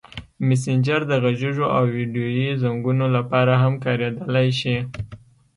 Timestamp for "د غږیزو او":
1.07-1.83